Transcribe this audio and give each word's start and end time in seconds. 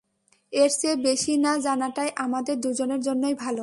এর 0.53 0.71
চেয়ে 0.81 0.95
বেশি 1.03 1.33
না 1.37 1.53
জানাটাই 1.57 2.09
আমাদের 2.15 2.55
দুজনের 2.61 3.01
জন্যই 3.01 3.35
ভালো। 3.35 3.59